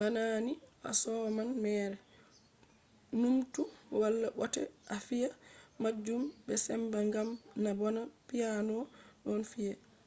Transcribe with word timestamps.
bana 0.01 0.41
ni 0.45 0.53
a 0.83 0.91
soman 1.01 1.47
mere. 1.61 1.97
numtu 3.19 3.61
wala 3.99 4.27
bote 4.37 4.61
a 4.89 4.95
fiya 5.07 5.29
majun 5.81 6.23
be 6.47 6.53
sembe 6.63 6.97
ngam 7.07 7.29
na 7.63 7.71
bana 7.79 8.01
piano 8.27 8.75
ɗon 9.23 9.41
fi'e 9.51 9.71